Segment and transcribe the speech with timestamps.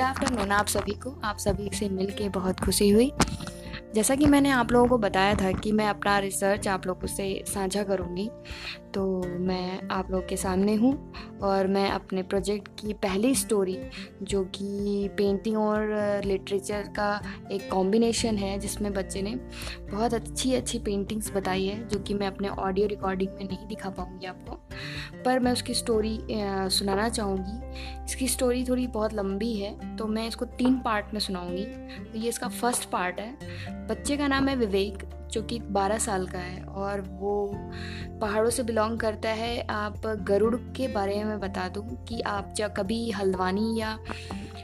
[0.00, 3.12] Good afternoon आप सभी को। आप सभी से मिलके बहुत खुशी हुई।
[3.94, 7.44] जैसा कि मैंने आप लोगों को बताया था कि मैं अपना रिसर्च आप लोगों से
[7.46, 8.28] साझा करूँगी
[8.94, 9.02] तो
[9.40, 10.92] मैं आप लोग के सामने हूँ
[11.42, 13.76] और मैं अपने प्रोजेक्ट की पहली स्टोरी
[14.22, 17.10] जो कि पेंटिंग और लिटरेचर का
[17.52, 19.34] एक कॉम्बिनेशन है, जिसमें बच्चे ने
[19.90, 23.90] बहुत अच्छी अच्छी पेंटिंग्स बताई है, जो कि मैं अपने ऑडियो रिकॉर्डिंग में नहीं दिखा
[23.90, 24.54] पाऊँगी आपको।
[25.24, 30.44] पर मैं उसकी स्टोरी सुनाना चाहूँगी। इसकी स्टोरी थोड़ी बहुत लंबी है तो मैं इसको
[30.44, 34.98] तीन पार्ट में सुनाऊँगी। तो ये इसका फ़र्स्ट पार्ट है। बच्चे का नाम है विवेक,
[35.32, 37.50] जो कि 12 साल का है, और वो
[38.20, 42.74] पहाड़ों से बिलोंग करता है। आप गरुड़ के बारे में बता दूँ कि आप जब
[42.76, 43.98] कभी हल्द्वानी या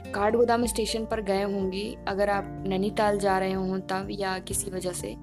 [0.07, 4.71] काठ गोदाम स्टेशन पर गए होंगे, अगर आप नैनीताल जा रहे हों तब या किसी
[4.71, 5.15] वजह से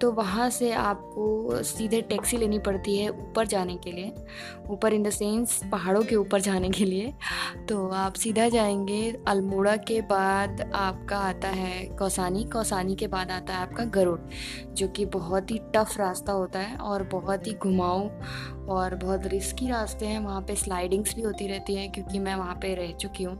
[0.00, 4.12] तो वहाँ से आपको सीधे टैक्सी लेनी पड़ती है ऊपर जाने के लिए,
[4.70, 7.12] ऊपर इन द सेंस पहाड़ों के ऊपर जाने के लिए।
[7.68, 13.54] तो आप सीधा जाएँगे, अल्मोड़ा के बाद आपका आता है कौसानी कौसानी के बाद आता
[13.54, 14.18] है आपका गरुड़,
[14.68, 18.08] जो कि बहुत ही टफ रास्ता होता है और बहुत ही घुमाऊ
[18.68, 22.54] और बहुत रिस्की रास्ते हैं, वहाँ पे स्लाइडिंग्स भी होती रहती है, क्योंकि मैं वहाँ
[22.54, 23.38] पे रह चुकी हूँ।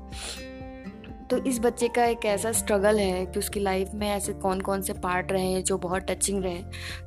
[1.30, 4.82] तो इस बच्चे का एक ऐसा स्ट्रगल है कि उसकी लाइफ में ऐसे कौन कौन
[4.82, 6.62] से पार्ट रहे हैं जो बहुत टचिंग रहे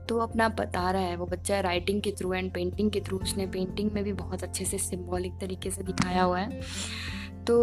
[0.10, 3.48] तो अपना बता रहा है, वो बच्चा राइटिंग के थ्रू एंड पेंटिंग के थ्रू उसने
[3.48, 6.62] पेंटिंग में भी बहुत अच्छे से सिम्बॉलिक तरीके से दिखाया हुआ है।
[7.46, 7.58] तो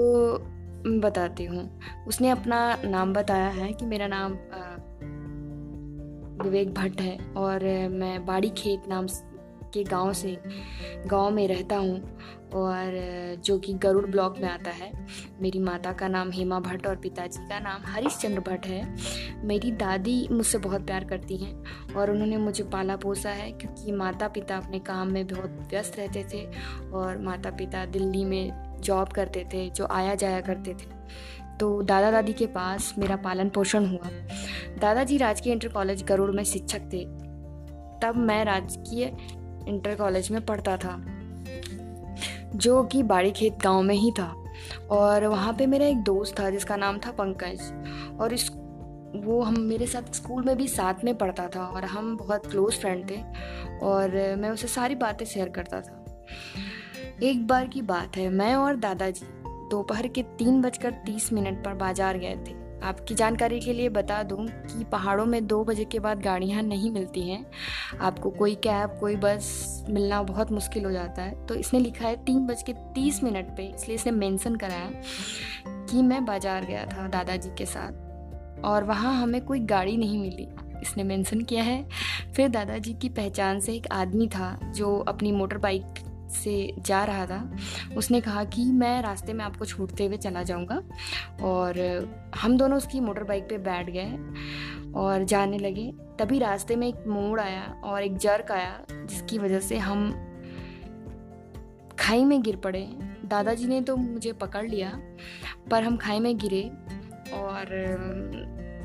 [1.00, 1.68] बताती हूँ,
[2.08, 4.32] उसने अपना नाम बताया है कि मेरा नाम
[6.44, 9.06] विवेक भट्ट है और मैं बाड़ी खेत नाम
[9.74, 10.38] के गाँव से,
[11.06, 12.18] गाँव में रहता हूँ
[12.54, 12.92] और
[13.44, 14.92] जो कि गरुड़ ब्लॉक में आता है।
[15.40, 18.96] मेरी माता का नाम हेमा भट्ट और पिताजी का नाम हरीश चंद्र भट्ट है।
[19.46, 24.28] मेरी दादी मुझसे बहुत प्यार करती हैं और उन्होंने मुझे पाला पोसा है क्योंकि माता
[24.28, 26.44] पिता अपने काम में बहुत व्यस्त रहते थे
[26.90, 30.98] और माता पिता दिल्ली में जॉब करते थे, जो आया जाया करते थे।
[31.58, 34.10] तो दादा दादी के पास मेरा पालन पोषण हुआ।
[34.80, 37.04] दादाजी राजकीय इंटर कॉलेज गरुड़ में शिक्षक थे।
[38.02, 39.16] तब मैं राजकीय
[39.70, 40.96] इंटर कॉलेज में पढ़ता था,
[42.54, 44.34] जो कि बाड़ी खेत गाँव में ही था।
[44.90, 47.60] और वहाँ पे मेरा एक दोस्त था, जिसका नाम था पंकज,
[48.20, 48.50] और इस,
[49.16, 52.78] वो हम, मेरे साथ स्कूल में भी साथ में पढ़ता था, और हम बहुत क्लोज
[52.78, 53.20] फ्रेंड थे,
[53.82, 56.04] और मैं उसे सारी बातें शेयर करता था।
[57.22, 59.26] एक बार की बात है, मैं और दादाजी
[59.70, 64.22] दोपहर के तीन बजकर तीस मिनट पर बाज़ार गए थे। आपकी जानकारी के लिए बता
[64.22, 67.44] दूँ कि पहाड़ों में दो बजे के बाद गाड़ियाँ नहीं मिलती हैं।
[68.00, 72.16] आपको कोई कैब, कोई बस मिलना बहुत मुश्किल हो जाता है। तो इसने लिखा है
[72.24, 74.90] तीन बज के तीस मिनट पर इसलिए इसने मेंशन कराया
[75.66, 80.48] कि मैं बाज़ार गया था दादाजी के साथ और वहाँ हमें कोई गाड़ी नहीं मिली।
[80.82, 81.82] इसने मेंशन किया है।
[82.34, 85.98] फिर दादाजी की पहचान से एक आदमी था जो अपनी मोटर बाइक
[86.32, 87.40] से जा रहा था।
[87.96, 90.80] उसने कहा कि मैं रास्ते में आपको छूटते हुए चला जाऊँगा
[91.42, 91.78] और
[92.36, 97.04] हम दोनों उसकी मोटर बाइक पे बैठ गए और जाने लगे। तभी रास्ते में एक
[97.08, 100.10] मोड़ आया और एक जर्क आया, जिसकी वजह से हम
[101.98, 102.86] खाई में गिर पड़े।
[103.26, 104.90] दादाजी ने तो मुझे पकड़ लिया,
[105.70, 106.62] पर हम खाई में गिरे
[107.34, 107.68] और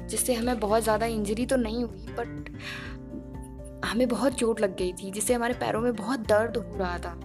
[0.10, 2.50] जिससे हमें बहुत ज़्यादा इंजरी तो नहीं हुई बट
[3.86, 7.20] हमें बहुत चोट लग गई थी, जिससे हमारे पैरों में बहुत दर्द हो रहा था।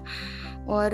[0.61, 0.91] और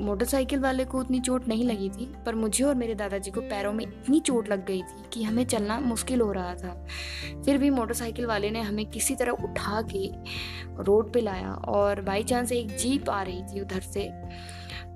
[0.00, 3.72] मोटरसाइकिल वाले को उतनी चोट नहीं लगी थी, पर मुझे और मेरे दादाजी को पैरों
[3.72, 6.86] में इतनी चोट लग गई थी कि हमें चलना मुश्किल हो रहा था।
[7.44, 10.10] फिर भी मोटरसाइकिल वाले ने हमें किसी तरह उठा के
[10.82, 14.10] रोड पे लाया और बाई चांस एक जीप आ रही थी उधर से।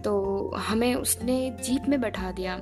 [0.04, 2.60] तो हमें उसने जीप में बैठा दिया।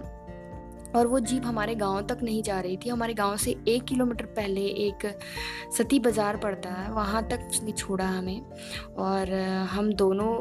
[0.96, 4.26] और वो जीप हमारे गाँव तक नहीं जा रही थी। हमारे गाँव से एक किलोमीटर
[4.26, 5.06] पहले एक
[5.76, 8.40] सती बाज़ार पड़ता है, वहाँ तक उसने छोड़ा हमें।
[8.98, 9.32] और
[9.70, 10.32] हम दोनों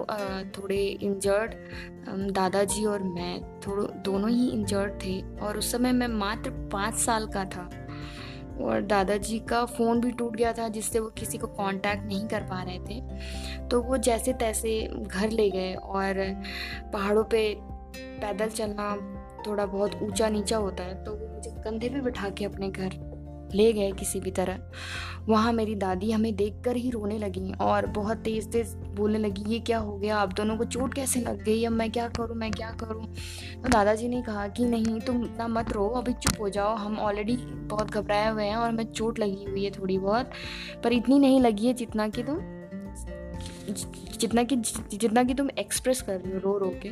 [0.52, 1.54] थोड़े इंजर्ड
[2.32, 7.28] दादाजी और मैं, थोड़ो, दोनों ही इंजर्ड थे। और उस समय मैं मात्र पाँच साल
[7.28, 7.70] का था।
[8.62, 12.42] और दादाजी का फ़ोन भी टूट गया था, जिससे वो किसी को कांटेक्ट नहीं कर
[12.42, 16.14] पा रहे थे। तो वो जैसे तैसे घर ले गए और
[16.94, 17.44] पहाड़ों पे
[17.96, 18.94] पैदल चलना
[19.48, 23.12] थोड़ा बहुत ऊँचा नीचा होता है तो वो मुझे कंधे पे बिठा के अपने घर
[23.56, 24.60] ले गए किसी भी तरह।
[25.28, 29.60] वहाँ मेरी दादी हमें देखकर ही रोने लगी और बहुत तेज़ तेज़ बोलने लगी, ये
[29.60, 30.18] क्या हो गया?
[30.18, 31.66] आप दोनों को चोट कैसे लग गई?
[31.66, 32.36] अब मैं क्या करूँ?
[32.36, 33.06] मैं क्या करूँ?
[33.64, 37.00] तो दादाजी ने कहा कि, नहीं, तुम इतना मत रो, अभी चुप हो जाओ। हम
[37.00, 40.32] ऑलरेडी बहुत घबराए हुए हैं और हमें चोट लगी हुई है थोड़ी बहुत,
[40.84, 42.61] पर इतनी नहीं लगी है जितना कि तुम
[43.70, 46.90] जितना कि जितना कि तुम एक्सप्रेस कर रहे हो रो रो के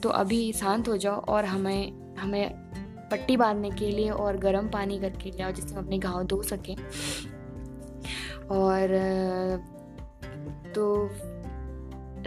[0.00, 2.54] तो अभी शांत हो जाओ और हमें हमें
[3.10, 6.42] पट्टी बांधने के लिए और गर्म पानी करके ले आओ जिससे हम अपने घाव धो
[6.42, 6.76] सकें।
[8.50, 8.88] और
[10.74, 11.10] तो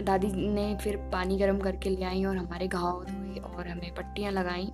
[0.04, 4.32] दादी ने फिर पानी गर्म करके ले आई और हमारे घाव धोए और हमें पट्टियाँ
[4.32, 4.66] लगाई।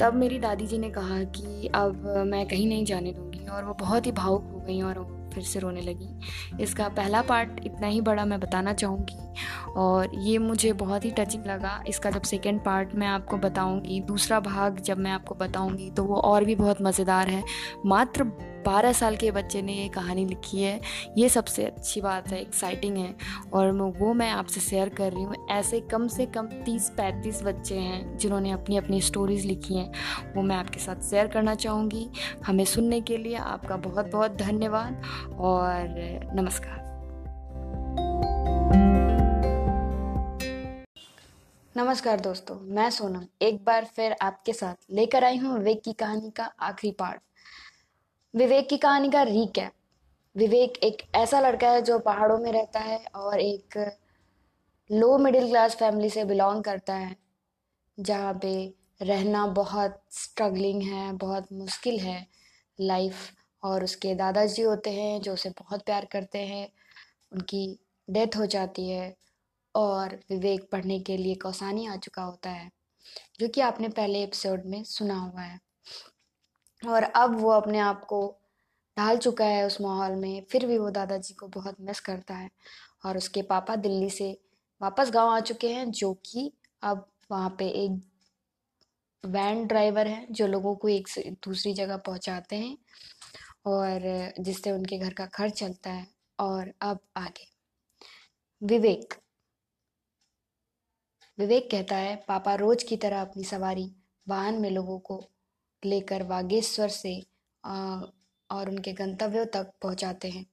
[0.00, 3.74] तब मेरी दादी जी ने कहा कि अब मैं कहीं नहीं जाने दूँगी और वो
[3.74, 8.00] बहुत ही भावुक हो गई और फिर से रोने लगी। इसका पहला पार्ट इतना ही
[8.00, 9.18] बड़ा मैं बताना चाहूँगी
[9.76, 14.40] और ये मुझे बहुत ही टचिंग लगा। इसका जब सेकेंड पार्ट मैं आपको बताऊँगी, दूसरा
[14.40, 17.42] भाग जब मैं आपको बताऊँगी तो वो और भी बहुत मज़ेदार है।
[17.86, 18.24] मात्र
[18.64, 20.80] बारह साल के बच्चे ने ये कहानी लिखी है।
[21.18, 23.14] ये सबसे अच्छी बात है एक्साइटिंग है।
[23.52, 27.78] और वो मैं आपसे शेयर कर रही हूँ। ऐसे कम से कम तीस, पैंतीस बच्चे
[27.78, 32.08] हैं जिन्होंने अपनी अपनी स्टोरीज़ लिखी हैं। वो मैं आपके साथ शेयर करना चाहूँगी।
[32.46, 35.02] हमें सुनने के लिए आपका बहुत बहुत धन्यवाद
[35.40, 36.82] और नमस्कार।
[41.74, 46.30] नमस्कार दोस्तों, मैं सोनम एक बार फिर आपके साथ लेकर आई हूँ विवेक की कहानी
[46.30, 47.20] का आखिरी पार्ट
[48.34, 49.70] विवेक की कहानी का रीक है।
[50.36, 53.78] विवेक एक ऐसा लड़का है जो पहाड़ों में रहता है और एक
[54.90, 57.16] लो मिडिल क्लास फैमिली से बिलोंग करता है,
[57.98, 62.26] जहाँ पे रहना बहुत स्ट्रगलिंग है, बहुत मुश्किल है
[62.80, 63.30] लाइफ
[63.62, 66.68] और उसके दादाजी होते हैं जो उसे बहुत प्यार करते हैं,
[67.32, 67.78] उनकी
[68.08, 69.14] डेथ हो जाती है
[69.74, 72.70] और विवेक पढ़ने के लिए कौसानी आ चुका होता है,
[73.40, 75.60] जो कि आपने पहले एपिसोड में सुना हुआ है।
[76.88, 78.20] और अब वो अपने आप को
[78.96, 82.50] ढाल चुका है उस माहौल में। फिर भी वो दादाजी को बहुत मिस करता है
[83.04, 84.30] और उसके पापा दिल्ली से
[84.80, 86.52] वापस गाँव आ चुके हैं, जो कि
[86.82, 88.02] अब वहाँ पे एक
[89.24, 92.76] वैन ड्राइवर है, जो लोगों को एक से दूसरी जगह पहुँचाते हैं
[93.66, 94.00] और
[94.40, 96.06] जिससे उनके घर का खर्च चलता है
[96.38, 97.46] और अब आगे।
[98.62, 99.14] विवेक।
[101.38, 103.90] विवेक कहता है, पापा रोज की तरह अपनी सवारी
[104.28, 105.22] वाहन में लोगों को
[105.86, 107.20] लेकर बागेश्वर से
[107.64, 110.46] और उनके गंतव्यों तक पहुंचाते हैं।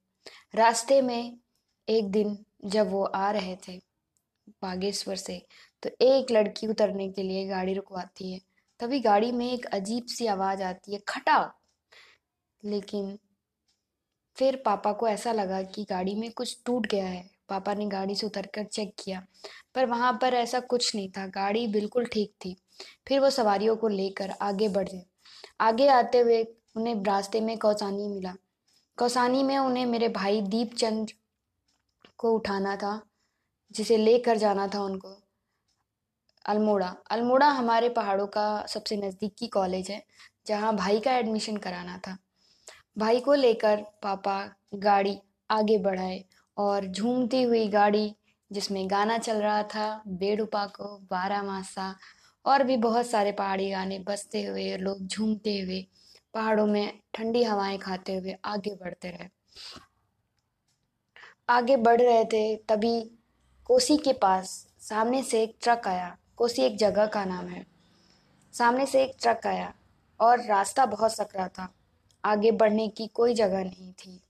[0.55, 1.37] रास्ते में
[1.87, 3.77] एक दिन जब वो आ रहे थे
[4.63, 5.41] बागेश्वर से
[5.83, 8.39] तो एक लड़की उतरने के लिए गाड़ी रुकवाती है।
[8.79, 11.39] तभी गाड़ी में एक अजीब सी आवाज़ आती है, खटा!
[12.63, 13.17] लेकिन
[14.37, 18.15] फिर पापा को ऐसा लगा कि गाड़ी में कुछ टूट गया है। पापा ने गाड़ी
[18.15, 19.25] से उतर कर चेक किया,
[19.75, 22.55] पर वहाँ पर ऐसा कुछ नहीं था। गाड़ी बिल्कुल ठीक थी।
[23.07, 25.03] फिर वो सवारियों को लेकर आगे बढ़े।
[25.59, 26.43] आगे आते हुए
[26.75, 28.33] उन्हें रास्ते में कौसानी मिला।
[28.97, 31.11] कौसानी में उन्हें मेरे भाई दीपचंद
[32.17, 33.01] को उठाना था,
[33.71, 35.17] जिसे लेकर जाना था उनको।
[36.45, 40.03] अल्मोड़ा। अल्मोड़ा हमारे पहाड़ों का सबसे नज़दीकी कॉलेज है,
[40.47, 42.17] जहाँ भाई का एडमिशन कराना था।
[42.97, 45.19] भाई को लेकर पापा गाड़ी
[45.51, 46.25] आगे बढ़ाए
[46.57, 48.15] और झूमती हुई गाड़ी,
[48.51, 51.95] जिसमें गाना चल रहा था, बेडुपा को बारह मासा
[52.45, 55.87] और भी बहुत सारे पहाड़ी गाने बजते हुए, लोग झूमते हुए,
[56.33, 59.29] पहाड़ों में ठंडी हवाएँ खाते हुए आगे बढ़ते रहे।
[61.49, 63.11] आगे बढ़ रहे थे तभी
[63.65, 67.65] कोसी के पास सामने से एक ट्रक आया। कोसी एक जगह का नाम है।
[68.53, 69.73] सामने से एक ट्रक आया
[70.19, 71.73] और रास्ता बहुत सकरा था।
[72.25, 74.21] आगे बढ़ने की कोई जगह नहीं थी।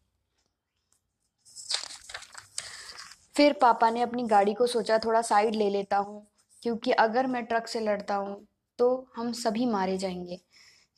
[3.35, 6.30] फिर पापा ने अपनी गाड़ी को सोचा, थोड़ा साइड ले लेता हूँ।
[6.63, 8.45] क्योंकि अगर मैं ट्रक से लड़ता हूँ
[8.79, 10.39] तो हम सभी मारे जाएँगे।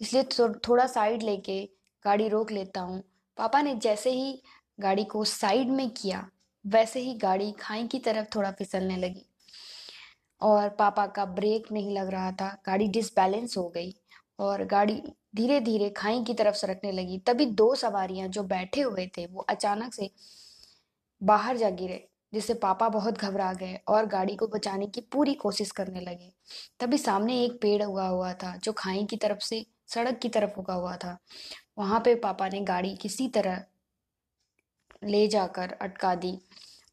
[0.01, 1.63] इसलिए थो, थोड़ा साइड लेके
[2.05, 3.01] गाड़ी रोक लेता हूँ।
[3.37, 4.41] पापा ने जैसे ही
[4.79, 6.27] गाड़ी को साइड में किया
[6.65, 9.25] वैसे ही गाड़ी खाई की तरफ़ थोड़ा फिसलने लगी।
[10.41, 13.93] और पापा का ब्रेक नहीं लग रहा था गाड़ी डिसबैलेंस हो गई
[14.39, 15.01] और गाड़ी
[15.35, 19.41] धीरे धीरे खाई की तरफ़ सरकने लगी। तभी दो सवारियाँ जो बैठे हुए थे वो
[19.49, 20.09] अचानक से
[21.21, 25.71] बाहर जा गिरे। जिससे पापा बहुत घबरा गए और गाड़ी को बचाने की पूरी कोशिश
[25.71, 26.33] करने लगे।
[26.79, 30.59] तभी सामने एक पेड़ उगा हुआ था, जो खाई की तरफ़ से, सड़क की तरफ़
[30.59, 31.17] उगा हुआ था।
[31.77, 33.65] वहाँ पे पापा ने गाड़ी किसी तरह
[35.03, 36.39] ले जाकर अटका दी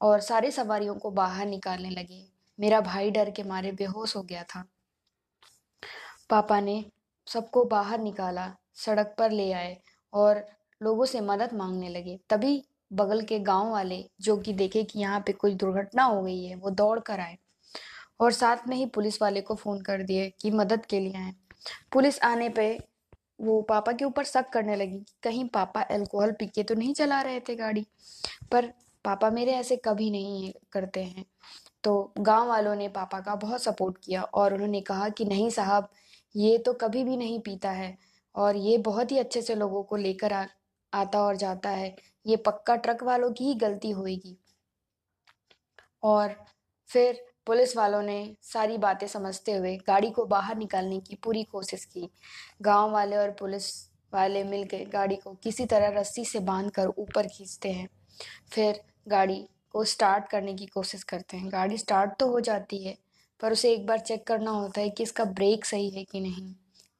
[0.00, 2.28] और सारे सवारियों को बाहर निकालने लगे।
[2.60, 4.64] मेरा भाई डर के मारे बेहोश हो गया था।
[6.30, 6.84] पापा ने
[7.26, 9.78] सबको बाहर निकाला, सड़क पर ले आए
[10.12, 10.46] और
[10.82, 15.20] लोगों से मदद मांगने लगे। तभी बगल के गाँव वाले जो कि देखे कि यहाँ
[15.26, 17.36] पे कोई दुर्घटना हो गई है वो दौड़ कर आए
[18.20, 21.32] और साथ में ही पुलिस वाले को फ़ोन कर दिए कि मदद के लिए आए।
[21.92, 22.76] पुलिस आने पे
[23.40, 26.94] वो पापा के ऊपर शक करने लगी कि कहीं पापा अल्कोहल पी के तो नहीं
[26.94, 27.86] चला रहे थे गाड़ी
[28.52, 28.66] पर
[29.04, 31.24] पापा मेरे ऐसे कभी नहीं करते हैं।
[31.84, 35.88] तो गाँव वालों ने पापा का बहुत सपोर्ट किया और उन्होंने कहा कि नहीं साहब
[36.34, 37.96] ये तो कभी भी नहीं पीता है
[38.34, 40.44] और ये बहुत ही अच्छे से लोगों को लेकर आ,
[40.92, 41.94] आता और जाता है।
[42.26, 44.36] ये पक्का ट्रक वालों की ही गलती होगी
[46.02, 46.34] और
[46.88, 51.84] फिर पुलिस वालों ने सारी बातें समझते हुए गाड़ी को बाहर निकालने की पूरी कोशिश
[51.84, 52.08] की।
[52.62, 53.70] गाँव वाले और पुलिस
[54.12, 57.88] वाले मिलकर गाड़ी को किसी तरह रस्सी से बांधकर ऊपर खींचते हैं।
[58.52, 62.96] फिर गाड़ी को स्टार्ट करने की कोशिश करते हैं। गाड़ी स्टार्ट तो हो जाती है,
[63.40, 66.54] पर उसे एक बार चेक करना होता है कि इसका ब्रेक सही है कि नहीं।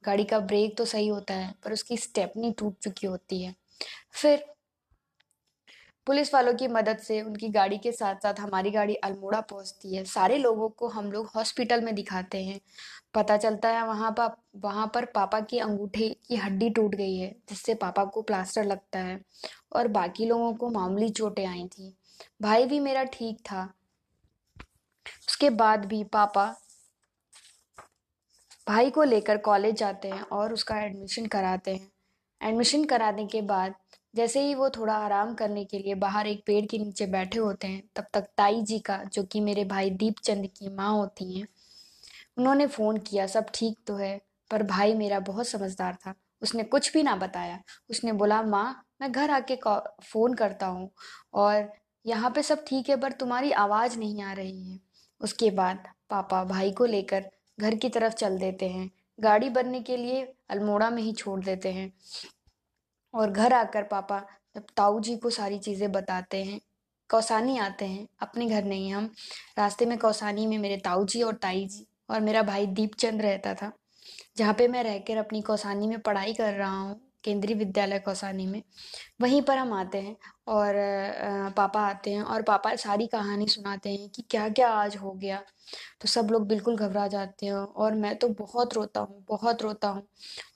[0.04, 3.54] गाड़ी का ब्रेक तो सही होता है, पर उसकी स्टेपनी टूट चुकी होती है।
[4.12, 4.44] फिर
[6.06, 10.04] पुलिस वालों की मदद से उनकी गाड़ी के साथ साथ हमारी गाड़ी अल्मोड़ा पहुँचती है।
[10.04, 12.60] सारे लोगों को हम लोग हॉस्पिटल में दिखाते हैं।
[13.14, 17.34] पता चलता है वहाँ पर वहाँ पर पापा की अंगूठे की हड्डी टूट गई है,
[17.48, 19.20] जिससे पापा को प्लास्टर लगता है
[19.72, 21.94] और बाकी लोगों को मामूली चोटें आई थी।
[22.42, 23.62] भाई भी मेरा ठीक था।
[25.28, 26.46] उसके बाद भी पापा
[28.68, 31.90] भाई को लेकर कॉलेज जाते हैं और उसका एडमिशन कराते हैं।
[32.40, 33.74] एडमिशन कराने के बाद
[34.14, 37.66] जैसे ही वो थोड़ा आराम करने के लिए बाहर एक पेड़ के नीचे बैठे होते
[37.66, 41.46] हैं, तब तक ताई जी का, जो कि मेरे भाई दीपचंद की माँ होती हैं,
[42.38, 46.92] उन्होंने फ़ोन किया, सब ठीक तो है, पर भाई मेरा बहुत समझदार था, उसने कुछ
[46.92, 49.58] भी ना बताया, उसने बोला, माँ, मैं घर आके
[50.04, 50.90] फ़ोन करता हूँ,
[51.34, 51.72] और
[52.04, 54.78] यहाँ पे सब ठीक है, पर तुम्हारी आवाज़ नहीं आ रही है।
[55.20, 57.24] उसके बाद पापा भाई को लेकर
[57.58, 61.72] घर की तरफ़ चल देते हैं, गाड़ी बनने के लिए अल्मोड़ा में ही छोड़ देते
[61.72, 61.92] हैं।
[63.14, 64.20] और घर आकर पापा
[64.56, 66.60] जब ताऊ जी को सारी चीज़ें बताते हैं,
[67.10, 69.10] कौसानी आते हैं, अपने घर नहीं, हम
[69.58, 73.54] रास्ते में कौसानी में मेरे ताऊ जी और ताई जी और मेरा भाई दीपचंद रहता
[73.54, 73.72] था,
[74.36, 78.62] जहाँ पे मैं रहकर अपनी कौसानी में पढ़ाई कर रहा हूँ। केंद्रीय विद्यालय कौसानी में।
[79.20, 80.16] वहीं पर हम आते हैं
[80.48, 80.74] और
[81.56, 85.42] पापा आते हैं और पापा सारी कहानी सुनाते हैं कि क्या क्या आज हो गया।
[86.00, 89.88] तो सब लोग बिल्कुल घबरा जाते हैं और मैं तो बहुत रोता हूँ, बहुत रोता
[89.88, 90.02] हूँ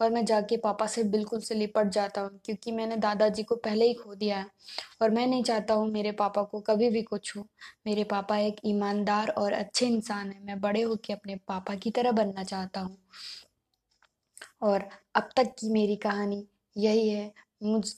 [0.03, 3.87] और मैं जाके पापा से बिल्कुल से लिपट जाता हूँ क्योंकि मैंने दादाजी को पहले
[3.87, 4.47] ही खो दिया है
[5.03, 7.47] और मैं नहीं चाहता हूँ मेरे पापा को कभी भी कुछ हो।
[7.87, 12.13] मेरे पापा एक ईमानदार और अच्छे इंसान है। मैं बड़े होकर अपने पापा की तरह
[12.13, 12.97] बनना चाहता हूँ।
[14.63, 17.95] और अब तक की मेरी कहानी यही है। मुझ,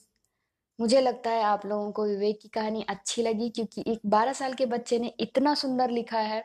[0.79, 4.55] मुझे लगता है आप लोगों को विवेक की कहानी अच्छी लगी क्योंकि एक बारह साल
[4.55, 6.45] के बच्चे ने इतना सुंदर लिखा है।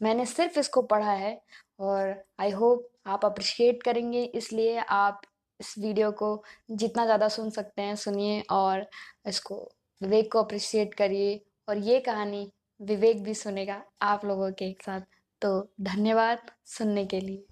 [0.00, 1.40] मैंने सिर्फ़ इसको पढ़ा है
[1.80, 5.20] और आई होप आप अप्रिशिएट करेंगे, इसलिए आप
[5.60, 8.86] इस वीडियो को जितना ज़्यादा सुन सकते हैं, सुनिए और
[9.28, 9.56] इसको,
[10.00, 15.00] विवेक को अप्रिशिएट करिए और ये कहानी विवेक भी सुनेगा आप लोगों के साथ।
[15.42, 17.44] तो धन्यवाद सुनने के लिए।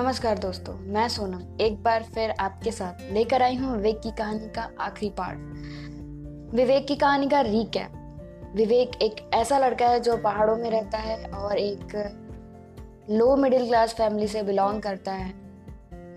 [0.00, 4.48] नमस्कार दोस्तों, मैं सोनम, एक बार फिर आपके साथ लेकर आई हूँ विवेक की कहानी
[4.48, 10.56] का आखिरी पार्ट विवेक की कहानी का रीकैप विवेक एक ऐसा लड़का है जो पहाड़ों
[10.56, 11.94] में रहता है और एक
[13.10, 15.34] लो मिडिल क्लास फैमिली से बिलोंग करता है,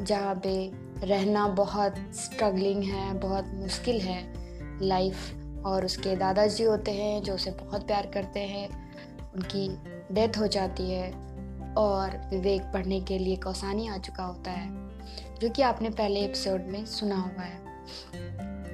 [0.06, 0.72] जहाँ पे
[1.04, 4.22] रहना बहुत स्ट्रगलिंग है, बहुत मुश्किल है
[4.82, 8.68] लाइफ और उसके दादाजी होते हैं जो उसे बहुत प्यार करते हैं,
[9.36, 9.68] उनकी
[10.14, 11.33] डेथ हो जाती है।
[11.78, 14.90] और विवेक पढ़ने के लिए कौसानी आ चुका होता है,
[15.42, 17.60] जो कि आपने पहले एपिसोड में सुना हुआ है।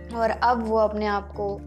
[0.10, 1.60] और अब वो अपने आप को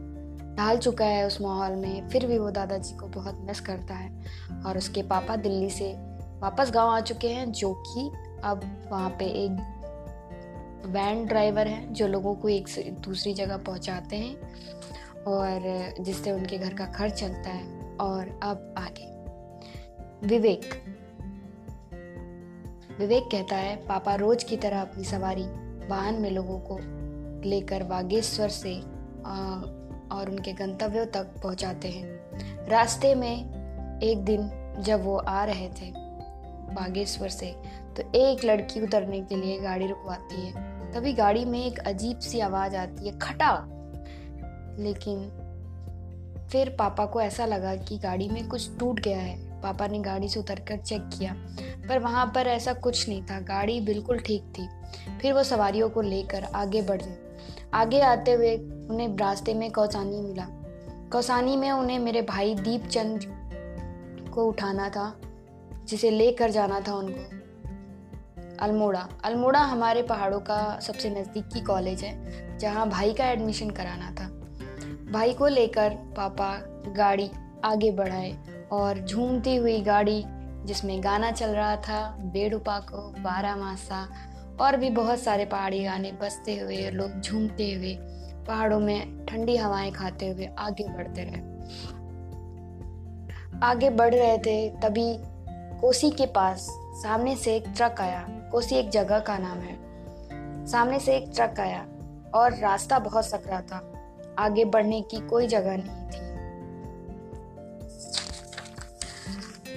[0.57, 4.23] ढाल चुका है उस माहौल में, फिर भी वो दादाजी को बहुत मिस करता है
[4.67, 5.93] और उसके पापा दिल्ली से
[6.41, 8.11] वापस गाँव आ चुके हैं, जो कि
[8.45, 9.79] अब वहाँ पे एक
[10.87, 14.37] वैन ड्राइवर है, जो लोगों को एक से दूसरी जगह पहुँचाते हैं
[15.25, 15.63] और
[16.01, 19.13] जिससे उनके घर का खर्च चलता है। और अब आगे।
[20.27, 20.92] विवेक
[22.99, 25.45] विवेक कहता है, पापा रोज की तरह अपनी सवारी
[25.89, 26.79] वाहन में लोगों को
[27.49, 28.79] लेकर बागेश्वर से
[30.15, 35.93] और उनके गंतव्यों तक पहुंचाते हैं। रास्ते में एक दिन जब वो आ रहे थे
[36.73, 37.55] बागेश्वर से
[37.97, 42.41] तो एक लड़की उतरने के लिए गाड़ी रुकवाती है। तभी गाड़ी में एक अजीब सी
[42.41, 43.65] आवाज़ आती है, खटा!
[44.79, 45.39] लेकिन
[46.53, 50.29] फिर पापा को ऐसा लगा कि गाड़ी में कुछ टूट गया है। पापा ने गाड़ी
[50.29, 51.35] से उतर कर चेक किया,
[51.89, 54.69] पर वहाँ पर ऐसा कुछ नहीं था। गाड़ी बिल्कुल ठीक थी।
[55.21, 57.33] फिर वो सवारियों को लेकर आगे बढ़। बढ़े
[57.75, 58.57] आगे आते हुए
[58.91, 60.47] उन्हें रास्ते में कौसानी मिला।
[61.13, 63.21] कौसानी में उन्हें मेरे भाई दीपचंद
[64.35, 65.21] को उठाना था,
[65.85, 67.43] जिसे लेकर जाना था उनको।
[68.65, 74.29] अल्मोड़ा। अल्मोड़ा हमारे पहाड़ों का सबसे नज़दीकी कॉलेज है, जहाँ भाई का एडमिशन कराना था।
[75.13, 76.59] भाई को लेकर पापा
[76.93, 77.31] गाड़ी
[77.65, 78.31] आगे बढ़ाए।
[78.73, 80.25] और झूमती हुई गाड़ी
[80.65, 84.09] जिसमें गाना चल रहा था, बेडुपा को, बारह मासा
[84.61, 87.99] और भी बहुत सारे पहाड़ी गाने बजते हुए लोग झूमते हुए
[88.47, 91.53] पहाड़ों में ठंडी हवाएँ खाते हुए आगे बढ़ते रहे।
[93.63, 95.17] आगे बढ़ रहे थे तभी
[95.81, 99.77] कोसी के पास सामने से एक ट्रक आया। कोसी एक जगह का नाम है।
[100.67, 101.87] सामने से एक ट्रक आया
[102.35, 103.93] और रास्ता बहुत सकरा था।
[104.39, 106.32] आगे बढ़ने की कोई जगह नहीं थी।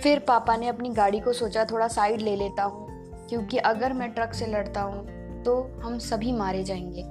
[0.05, 2.88] फिर पापा ने अपनी गाड़ी को सोचा थोड़ा साइड ले लेता हूँ
[3.29, 5.05] क्योंकि अगर मैं ट्रक से लड़ता हूँ
[5.43, 7.05] तो हम सभी मारे जाएँगे।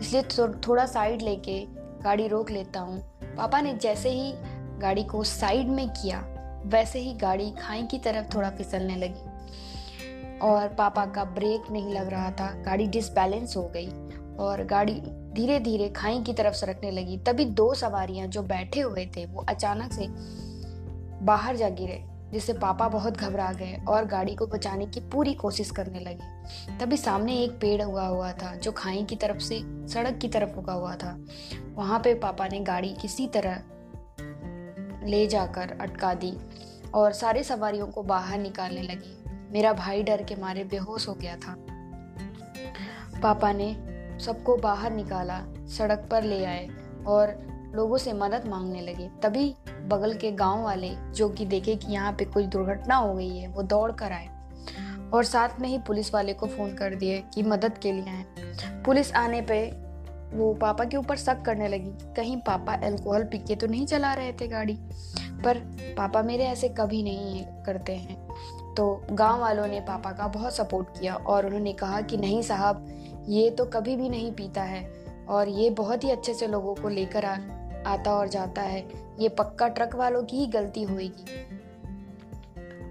[0.00, 1.66] इसलिए थो, थोड़ा साइड लेके
[2.02, 3.00] गाड़ी रोक लेता हूँ।
[3.36, 4.32] पापा ने जैसे ही
[4.78, 6.24] गाड़ी को साइड में किया
[6.66, 12.08] वैसे ही गाड़ी खाई की तरफ़ थोड़ा फिसलने लगी। और पापा का ब्रेक नहीं लग
[12.08, 13.88] रहा था गाड़ी डिसबैलेंस हो गई
[14.36, 14.94] और गाड़ी
[15.32, 19.44] धीरे धीरे खाई की तरफ़ सरकने लगी। तभी दो सवारियाँ जो बैठे हुए थे वो
[19.48, 20.06] अचानक से
[21.24, 25.70] बाहर जा गिरे। जिससे पापा बहुत घबरा गए और गाड़ी को बचाने की पूरी कोशिश
[25.70, 26.40] करने लगे।
[26.78, 30.58] तभी सामने एक पेड़ उगा हुआ था, जो खाई की तरफ़ से, सड़क की तरफ़
[30.58, 31.24] उगा हुआ था।
[31.74, 33.62] वहाँ पे पापा ने गाड़ी किसी तरह
[35.04, 36.38] ले जाकर अटका दी
[36.94, 41.36] और सारे सवारियों को बाहर निकालने लगी। मेरा भाई डर के मारे बेहोश हो गया
[41.36, 41.56] था।
[43.22, 43.76] पापा ने
[44.20, 46.68] सबको बाहर निकाला, सड़क पर ले आए
[47.06, 49.54] और लोगों से मदद मांगने लगे। तभी
[49.86, 53.48] बगल के गाँव वाले जो कि देखे कि यहाँ पे कुछ दुर्घटना हो गई है
[53.48, 54.28] वो दौड़ कर आए।
[55.14, 58.24] और साथ में ही पुलिस वाले को फ़ोन कर दिए कि मदद के लिए आए।
[58.84, 59.90] पुलिस आने पे
[60.36, 64.14] वो पापा के ऊपर शक करने लगी। कहीं पापा अल्कोहल पी के तो नहीं चला
[64.14, 64.78] रहे थे गाड़ी?
[65.44, 65.58] पर
[65.98, 68.28] पापा मेरे ऐसे कभी नहीं करते हैं।
[68.74, 72.86] तो गाँव वालों ने पापा का बहुत सपोर्ट किया और उन्होंने कहा कि नहीं साहब
[73.28, 76.88] ये तो कभी भी नहीं पीता है। और ये बहुत ही अच्छे से लोगों को
[76.88, 77.36] लेकर आ,
[77.86, 78.88] आता और जाता है।
[79.20, 81.10] ये पक्का ट्रक वालों की ही गलती होगी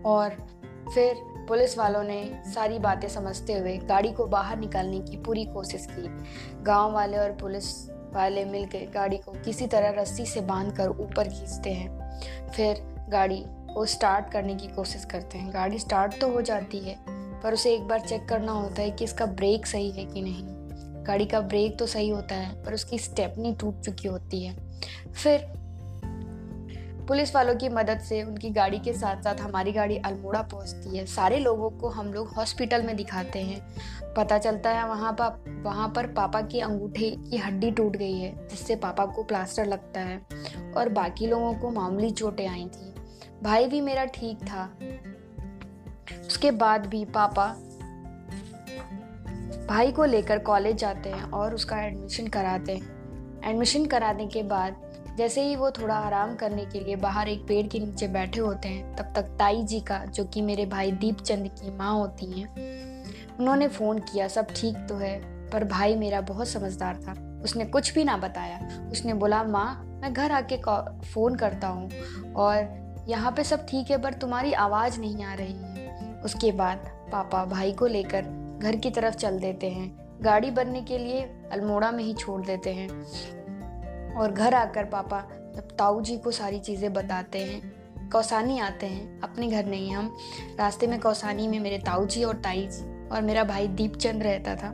[0.06, 0.36] और
[0.94, 1.16] फिर
[1.48, 6.64] पुलिस वालों ने सारी बातें समझते हुए गाड़ी को बाहर निकालने की पूरी कोशिश की।
[6.64, 11.74] गाँव वाले और पुलिस वाले मिलकर गाड़ी को किसी तरह रस्सी से बांधकर ऊपर खींचते
[11.74, 16.80] हैं। फिर गाड़ी को स्टार्ट करने की कोशिश करते हैं। गाड़ी स्टार्ट तो हो जाती
[16.80, 16.96] है,
[17.42, 20.44] पर उसे एक बार चेक करना होता है कि इसका ब्रेक सही है कि नहीं।
[21.06, 24.69] गाड़ी का ब्रेक तो सही होता है, पर उसकी स्टेपनी टूट चुकी होती है।
[25.14, 25.48] फिर
[27.08, 31.06] पुलिस वालों की मदद से उनकी गाड़ी के साथ साथ हमारी गाड़ी अल्मोड़ा पहुँचती है।
[31.06, 35.88] सारे लोगों को हम लोग हॉस्पिटल में दिखाते हैं। पता चलता है वहाँ पर वहाँ
[35.96, 40.22] पर पापा की अंगूठे की हड्डी टूट गई है, जिससे पापा को प्लास्टर लगता है
[40.78, 42.94] और बाकी लोगों को मामूली चोटें आई थी।
[43.44, 44.70] भाई भी मेरा ठीक था।
[46.28, 47.48] उसके बाद भी पापा
[49.68, 52.99] भाई को लेकर कॉलेज जाते हैं और उसका एडमिशन कराते हैं।
[53.46, 54.76] एडमिशन कराने के बाद,
[55.18, 58.68] जैसे ही वो थोड़ा आराम करने के लिए बाहर एक पेड़ के नीचे बैठे होते
[58.68, 62.56] हैं, तब तक ताई जी का, जो कि मेरे भाई दीपचंद की माँ होती हैं,
[63.40, 67.94] उन्होंने फ़ोन किया, सब ठीक तो है, पर भाई मेरा बहुत समझदार था। उसने कुछ
[67.94, 70.58] भी ना बताया। उसने बोला, माँ, मैं घर आके
[71.14, 71.90] फ़ोन करता हूँ,
[72.34, 76.78] और यहाँ पे सब ठीक है, पर तुम्हारी आवाज़ नहीं आ रही है। उसके बाद
[77.12, 78.22] पापा भाई को लेकर
[78.64, 82.74] घर की तरफ़ चल देते हैं। गाड़ी बनने के लिए अल्मोड़ा में ही छोड़ देते
[82.74, 82.90] हैं।
[84.16, 85.22] और घर आकर पापा
[85.56, 87.62] जब ताऊ जी को सारी चीज़ें बताते हैं,
[88.10, 90.16] कौसानी आते हैं, अपने घर नहीं, हम
[90.60, 94.56] रास्ते में कौसानी में मेरे ताऊ जी और ताई जी और मेरा भाई दीपचंद रहता
[94.56, 94.74] था,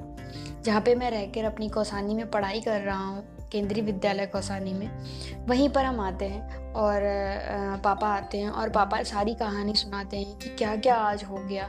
[0.64, 3.24] जहाँ पे मैं रहकर अपनी कौसानी में पढ़ाई कर रहा हूँ।
[3.56, 4.90] केंद्रीय विद्यालय कौसानी में।
[5.48, 7.02] वहीं पर हम आते हैं और
[7.84, 11.68] पापा आते हैं और पापा सारी कहानी सुनाते हैं कि क्या क्या आज हो गया।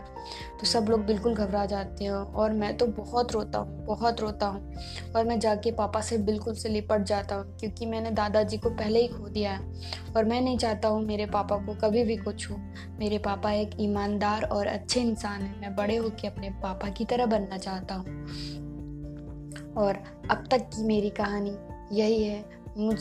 [0.61, 4.46] तो सब लोग बिल्कुल घबरा जाते हैं और मैं तो बहुत रोता हूँ, बहुत रोता
[4.46, 4.75] हूँ।
[5.16, 9.01] और मैं जाके पापा से बिल्कुल से लिपट जाता हूँ क्योंकि मैंने दादाजी को पहले
[9.01, 12.51] ही खो दिया है। और मैं नहीं चाहता हूँ मेरे पापा को कभी भी कुछ
[12.51, 12.57] हो
[12.99, 17.27] मेरे पापा एक ईमानदार और अच्छे इंसान हैं। मैं बड़े होकर अपने पापा की तरह
[17.27, 18.25] बनना चाहता हूँ।
[19.77, 21.51] और अब तक की मेरी कहानी
[21.92, 22.44] यही है।
[22.79, 22.96] मुझ,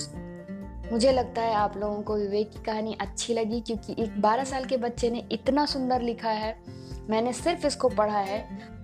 [0.92, 4.66] मुझे लगता है आप लोगों को विवेक की कहानी अच्छी लगी क्योंकि एक बारह साल
[4.66, 6.56] के बच्चे ने इतना सुंदर लिखा है।
[7.10, 8.40] मैंने सिर्फ़ इसको पढ़ा है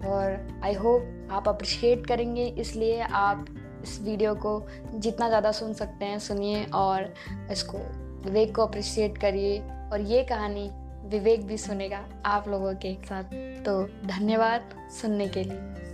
[0.06, 3.46] और आई होप आप अप्रिशिएट करेंगे, इसलिए आप
[3.84, 4.62] इस वीडियो को
[4.96, 7.14] जितना ज़्यादा सुन सकते हैं, सुनिए और
[7.52, 7.78] इसको,
[8.26, 9.60] विवेक को अप्रिशिएट करिए
[9.94, 10.70] और ये कहानी
[11.10, 13.34] विवेक भी सुनेगा आप लोगों के साथ।
[13.66, 14.70] तो धन्यवाद
[15.02, 15.91] सुनने के लिए।